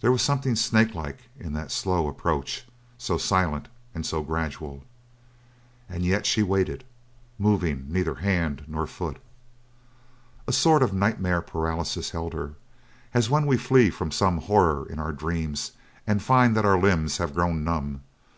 There 0.00 0.10
was 0.10 0.22
something 0.22 0.54
snakelike 0.54 1.28
in 1.38 1.52
that 1.52 1.70
slow 1.70 2.08
approach, 2.08 2.64
so 2.96 3.18
silent 3.18 3.68
and 3.94 4.06
so 4.06 4.22
gradual. 4.22 4.82
And 5.90 6.06
yet 6.06 6.24
she 6.24 6.42
waited, 6.42 6.84
moving 7.38 7.84
neither 7.90 8.14
hand 8.14 8.64
nor 8.66 8.86
foot. 8.86 9.18
A 10.48 10.54
sort 10.54 10.82
of 10.82 10.94
nightmare 10.94 11.42
paralysis 11.42 12.08
held 12.12 12.32
her, 12.32 12.54
as 13.12 13.28
when 13.28 13.44
we 13.44 13.58
flee 13.58 13.90
from 13.90 14.10
some 14.10 14.38
horror 14.38 14.86
in 14.88 14.98
our 14.98 15.12
dreams 15.12 15.72
and 16.06 16.22
find 16.22 16.56
that 16.56 16.64
our 16.64 16.80
limbs 16.80 17.18
have 17.18 17.34
grown 17.34 17.62
numb. 17.62 18.00